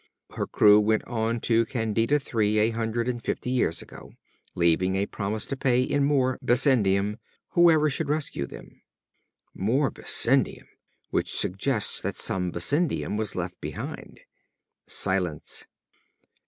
[0.33, 4.13] Her crew went on to Candida III a hundred and fifty years ago,
[4.55, 7.17] leaving a promise to pay in more bessendium
[7.49, 8.81] whoever should rescue them.
[9.53, 10.65] More bessendium!
[11.11, 14.21] Which suggests that some bessendium was left behind."
[14.87, 15.67] Silence.